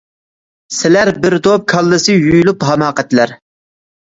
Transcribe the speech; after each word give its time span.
سىلەر 0.77 1.11
بىر 1.25 1.35
توپ 1.49 1.67
كاللىسى 1.73 2.15
يۇيۇلۇپ 2.23 2.67
ھاماقەتلەر. 2.71 3.37